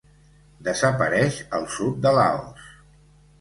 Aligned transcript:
Desapareix 0.67 1.37
el 1.59 1.67
sud 1.75 2.01
de 2.07 2.15
Laos. 2.17 2.73